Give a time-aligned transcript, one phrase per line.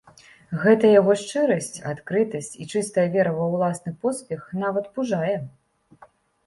[0.61, 5.35] Гэтая яго шчырасць, адкрытасць і чыстая вера ва ўласны поспех нават пужае.